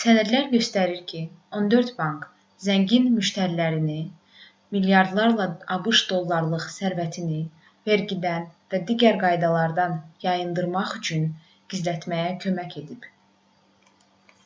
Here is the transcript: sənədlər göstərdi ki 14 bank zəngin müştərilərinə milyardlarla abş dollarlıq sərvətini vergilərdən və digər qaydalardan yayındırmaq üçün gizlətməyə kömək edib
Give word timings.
sənədlər 0.00 0.44
göstərdi 0.50 0.98
ki 1.12 1.22
14 1.60 1.90
bank 1.96 2.28
zəngin 2.66 3.08
müştərilərinə 3.14 3.96
milyardlarla 4.76 5.48
abş 5.78 6.04
dollarlıq 6.14 6.68
sərvətini 6.76 7.40
vergilərdən 7.92 8.48
və 8.74 8.82
digər 8.94 9.20
qaydalardan 9.26 10.00
yayındırmaq 10.28 10.96
üçün 11.02 11.28
gizlətməyə 11.74 12.30
kömək 12.48 12.82
edib 12.86 13.14